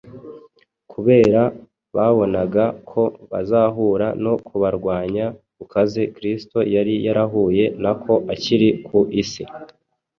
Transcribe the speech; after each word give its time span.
kubera 0.91 1.41
babonaga 1.95 2.65
ko 2.89 3.01
bazahura 3.31 4.07
no 4.23 4.33
kubarwanya 4.47 5.25
gukaze 5.57 6.01
Kristo 6.15 6.57
yari 6.75 6.93
yarahuye 7.05 7.65
nako 7.83 8.13
akiri 8.33 8.69
ku 8.87 8.99
isi. 9.21 9.43